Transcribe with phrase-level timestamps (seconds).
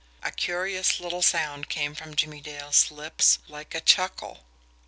[0.23, 4.39] A curious little sound came from Jimmie Dale's lips like a chuckle.